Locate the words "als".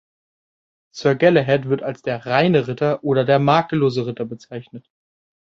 1.83-2.01